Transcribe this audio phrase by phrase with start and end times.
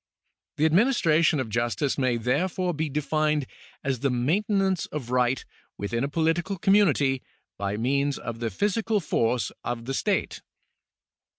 [0.57, 3.45] The administration of justice may therefore be defined
[3.83, 5.45] as the maintenance of right
[5.77, 7.21] within a political community
[7.59, 10.41] by means of the physical force of the state.